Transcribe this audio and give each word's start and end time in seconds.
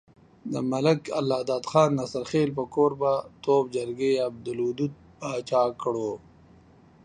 د 0.53 0.55
ملک 0.71 1.01
الله 1.19 1.39
داد 1.49 1.63
خان 1.71 1.89
ناصرخېل 1.99 2.49
په 2.57 2.63
کوربه 2.75 3.13
توب 3.43 3.63
جرګې 3.75 4.11
عبدالودو 4.27 4.85
باچا 5.19 5.63
کړو۔ 5.81 6.11